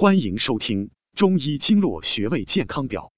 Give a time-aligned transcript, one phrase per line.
[0.00, 3.12] 欢迎收听中医经络穴位健康表。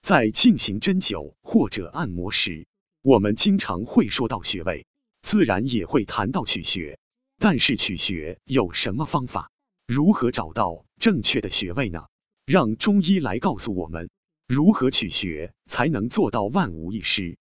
[0.00, 2.66] 在进行针灸或者按摩时，
[3.02, 4.86] 我们经常会说到穴位，
[5.20, 6.98] 自然也会谈到取穴。
[7.38, 9.50] 但是取穴有什么方法？
[9.86, 12.06] 如何找到正确的穴位呢？
[12.46, 14.08] 让中医来告诉我们，
[14.48, 17.36] 如何取穴才能做到万无一失。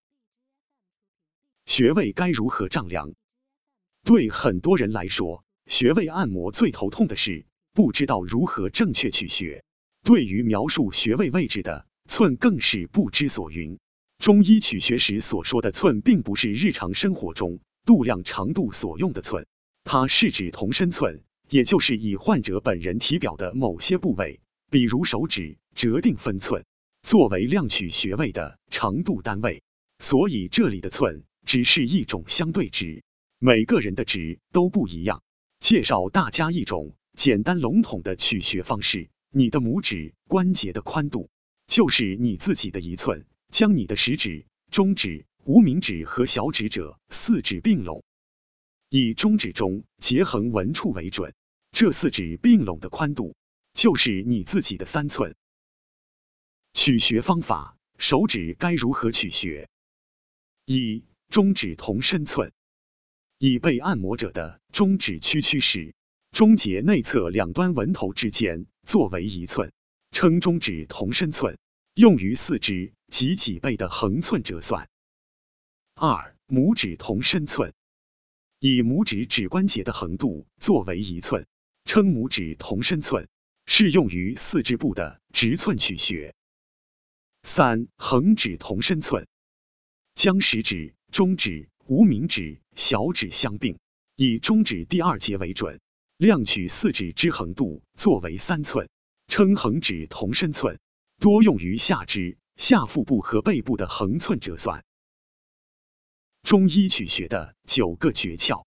[1.65, 3.13] 穴位该如何丈量？
[4.03, 7.45] 对很多人来说，穴位按摩最头痛的是。
[7.73, 9.63] 不知道如何正确取穴，
[10.03, 13.79] 对于描述穴位位置的寸更是不知所云。
[14.17, 19.47] 中医取穴时所说的寸，并不是日常生活中度量长度所用的寸，
[19.85, 26.65] 它是指同身寸，也就是以患者本人体表的某些部位，比如手指折定分寸，
[27.01, 29.63] 作为量取穴位的长度单位。
[29.97, 33.03] 所以这里的寸只是一种相对值，
[33.39, 35.23] 每个人的值都不一样。
[35.59, 36.95] 介绍大家一种。
[37.23, 41.29] 简单笼统的取穴方式，你的拇指关节的宽度
[41.67, 48.03] 就是你自己的一寸，将你的食指、中指、无名指和小指者四指并拢，
[48.89, 51.35] 以中指中结横纹处为准，
[51.71, 53.35] 这四指并拢的宽度
[53.71, 55.35] 就是你自己的三寸。
[56.73, 59.69] 取穴方法，手指该如何取穴？
[60.65, 62.51] 一、中指同身寸，
[63.37, 65.93] 以被按摩者的中指屈曲时。
[66.31, 69.73] 中节内侧两端纹头之间作为一寸，
[70.11, 71.59] 称中指同身寸，
[71.93, 74.89] 用于四肢及脊背的横寸折算。
[75.93, 77.73] 二、拇指同身寸，
[78.59, 81.45] 以拇指指关节的横度作为一寸，
[81.83, 83.27] 称拇指同身寸，
[83.65, 86.33] 适用于四肢部的直寸取穴。
[87.43, 89.27] 三、横指同身寸，
[90.15, 93.77] 将食指、中指、无名指、小指相并，
[94.15, 95.81] 以中指第二节为准。
[96.21, 98.89] 量取四指之横度作为三寸，
[99.25, 100.79] 称横指同身寸，
[101.19, 104.85] 多用于下肢、下腹部和背部的横寸折算。
[106.43, 108.65] 中医取穴的九个诀窍：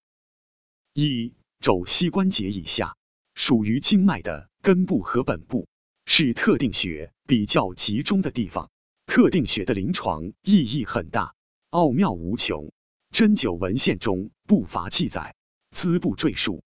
[0.95, 2.97] 一、肘膝关节以下，
[3.37, 5.69] 属于经脉的根部和本部，
[6.07, 8.69] 是特定穴比较集中的地方。
[9.07, 11.37] 特定穴的临床意义很大，
[11.71, 12.73] 奥妙无穷，
[13.13, 15.37] 针灸文献中不乏记载，
[15.71, 16.64] 兹不赘述。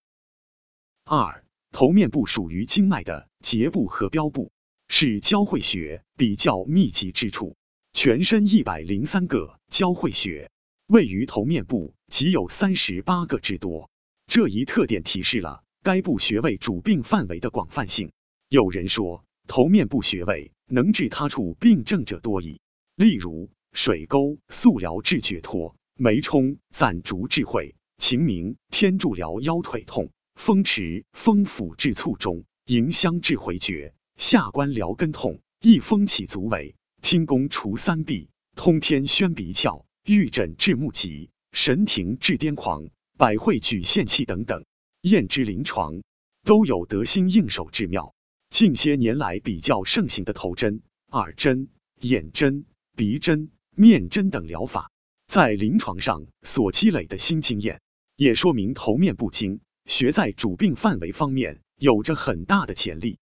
[1.11, 4.51] 二、头面部属于经脉的结部和标部，
[4.87, 7.55] 是交会穴比较密集之处。
[7.93, 10.51] 全身一百零三个交汇穴，
[10.85, 13.89] 位于头面部即有三十八个之多。
[14.27, 18.11] 这一特点提示了该部穴位主病范围的广泛性。
[18.47, 22.61] 有人说，头面部穴位能治他处病症者多矣，
[22.95, 30.11] 例如水沟、素疗治厥脱，眉冲、攒竹治会，晴明、天柱疗腰腿痛。
[30.39, 44.63] 风池、风府治卒中，迎香治回厥，下关疗根痛，一风起足尾，听宫除三闭，通天宣鼻窍，玉枕治目疾，神庭治癫狂，百会举献气等等，
[45.01, 46.01] 验之临床
[46.45, 48.15] 都有得心应手之妙。
[48.49, 51.67] 近些年来比较盛行的头针、耳针、
[51.99, 54.89] 眼针、鼻针、面针等疗法，
[55.27, 57.81] 在临床上所积累的新经验，
[58.15, 59.59] 也说明头面部经。
[59.89, 63.17] 穴在主病范围方面有着很大的潜力。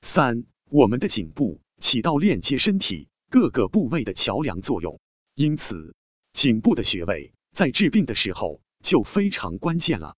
[0.00, 5.00] 三，我们的颈部起到链接身体各个部位的桥梁作用，
[5.34, 5.96] 因此
[6.32, 10.16] 颈部的穴位在治病的时候就非常关键了。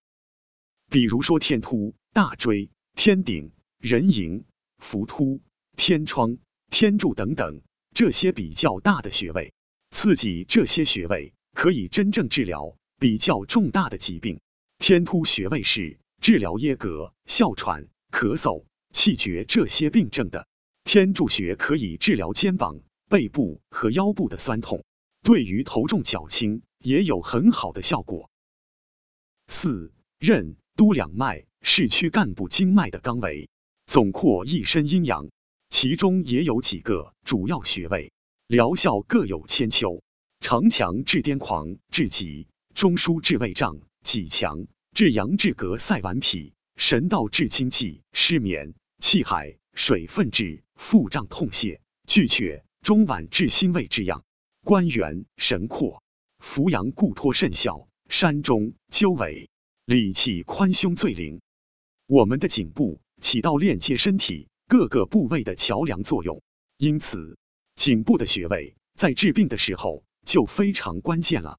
[0.90, 4.44] 比如说天突、大椎、天顶、人迎、
[4.76, 5.40] 浮突、
[5.78, 6.36] 天窗、
[6.70, 7.62] 天柱等等
[7.94, 9.54] 这些比较大的穴位，
[9.90, 14.40] 刺激这些穴位可以真正治疗比较重大的疾病。
[14.78, 20.46] 天突穴位是治疗噎膈、哮喘、咳嗽、气绝这些病症的。
[20.84, 24.84] 天柱穴可以治疗肩膀、背部和腰部的酸痛，
[25.22, 28.30] 对于头重脚轻也有很好的效果。
[29.48, 33.48] 四、任督两脉是躯干部经脉的纲维，
[33.86, 35.30] 总括一身阴阳，
[35.68, 38.12] 其中也有几个主要穴位，
[38.46, 40.02] 疗效各有千秋。
[40.38, 43.80] 长强治癫狂、治疾；中枢治胃胀。
[44.02, 54.24] 脊强治阳治膈塞顽皮，神道治经悸失眠，气海水分治腹胀痛泻，巨阙中脘治心胃之痒，
[54.64, 56.02] 关元神阔
[56.38, 59.50] 扶阳固脱肾效，山中鸠尾
[59.84, 61.42] 理气宽胸最灵。
[62.06, 66.42] 我们的颈部起到链接身体各个部位的桥梁作用，
[66.78, 67.36] 因此
[67.74, 71.58] 颈部的穴位在治病的时候就非常关键了。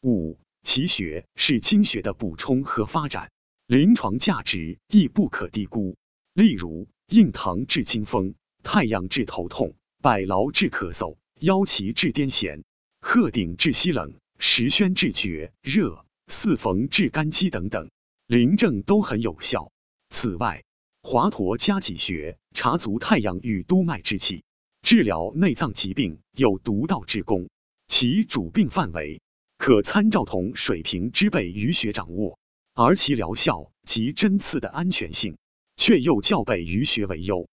[0.00, 0.38] 五。
[0.62, 3.30] 奇穴是经穴的补充和发展，
[3.66, 5.96] 临床价值亦不可低估。
[6.34, 12.62] 例如，印堂治惊风，太阳治头痛，百劳治咳嗽，腰脐治癫痫，
[13.00, 17.90] 鹤顶治吸冷，石宣治厥热，四缝治肝积等等，
[18.26, 19.72] 临症都很有效。
[20.10, 20.64] 此外，
[21.02, 24.44] 华佗加脊穴，查足太阳与督脉之气，
[24.80, 27.50] 治疗内脏疾病有独到之功。
[27.88, 29.20] 其主病范围
[29.62, 32.40] 可参照同水平之辈鱼穴掌握，
[32.74, 35.38] 而其疗效及针刺的安全性，
[35.76, 37.48] 却又较备鱼穴为优。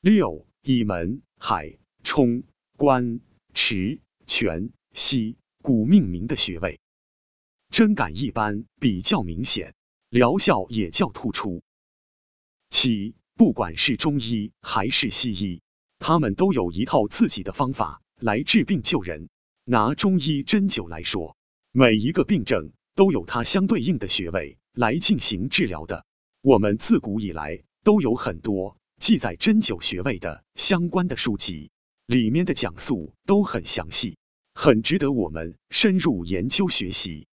[0.00, 2.42] 六以门、海、冲、
[2.76, 3.20] 关、
[3.54, 6.80] 池、泉、溪、谷命名的穴位，
[7.70, 9.76] 针感一般比较明显，
[10.08, 11.62] 疗效也较突出。
[12.70, 15.62] 七，不管是中医还是西医，
[16.00, 19.28] 他们都有一套自己的方法来治病救人。
[19.70, 21.36] 拿中医针灸来说，
[21.72, 26.06] 每一个病症都有它相对应的穴位来进行治疗的。
[26.40, 31.70] 我们自古以来都有很多记载针灸穴位的相关的书籍，
[32.06, 34.16] 里面的讲述都很详细，
[34.54, 37.26] 很值得我们深入研究学习。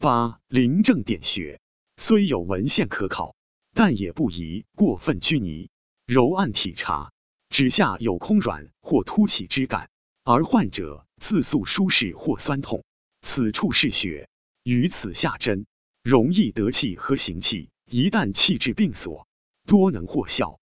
[0.00, 1.60] 八，临症点穴，
[1.98, 3.36] 虽有文献可考。
[3.72, 5.68] 但也不宜过分拘泥，
[6.04, 7.12] 揉按体察，
[7.50, 9.90] 指下有空软或凸起之感，
[10.24, 12.82] 而患者自诉舒适或酸痛，
[13.22, 14.28] 此处是穴，
[14.64, 15.66] 于此下针，
[16.02, 19.28] 容易得气和行气，一旦气至病所，
[19.66, 20.58] 多能获效。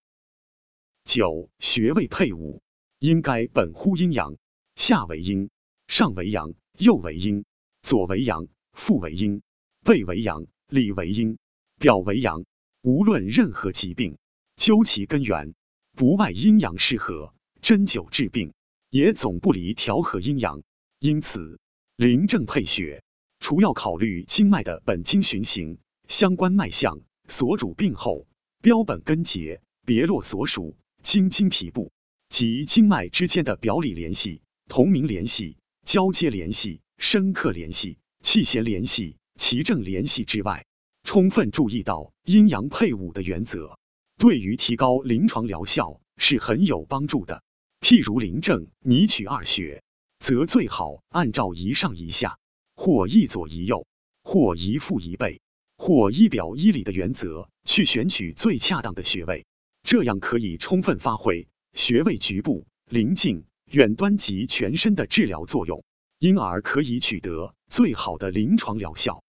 [1.04, 2.60] 九穴位配伍。
[3.00, 4.36] 应该本乎阴阳，
[4.74, 5.50] 下为阴，
[5.86, 7.44] 上为阳，右为阴，
[7.80, 9.40] 左为阳，腹为阴，
[9.84, 11.38] 背为阳，里为阴，
[11.78, 12.44] 表为阳。
[12.82, 14.18] 无论任何疾病，
[14.56, 15.54] 究其根源，
[15.94, 17.32] 不外阴阳失和。
[17.62, 18.52] 针灸治病，
[18.90, 20.62] 也总不离调和阴阳。
[20.98, 21.60] 因此，
[21.96, 23.02] 临症配穴，
[23.40, 28.26] 除要考虑经脉的本经循行、相关脉象所主病候、
[28.60, 31.92] 标本根结、别络所属经经皮部
[32.28, 40.66] 及经脉之间的表里联系、同名联系、交接联系、深刻联系、气弦联系、其正联系之外。
[41.04, 43.78] 充分注意到阴阳配伍的原则，
[44.18, 47.42] 对于提高临床疗效是很有帮助的。
[47.80, 49.82] 譬如临症拟取二穴，
[50.18, 52.38] 则最好按照一上一下，
[52.74, 53.86] 或一左一右，
[54.22, 55.40] 或一腹一背，
[55.76, 59.46] 或一表一里的原则去选取最恰当的穴位，
[59.82, 65.84] 这样可以充分发挥穴位局部、临近、远端及全身的治疗作用，
[66.18, 69.22] 因而可以取得最好的临床疗效。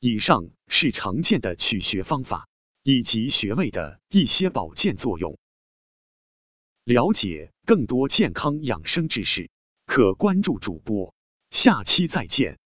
[0.00, 2.48] 以上是常见的取穴方法
[2.82, 5.38] 以及穴位的一些保健作用。
[6.84, 9.50] 了解更多健康养生知识，
[9.86, 11.14] 可关注主播。
[11.50, 12.59] 下期再见。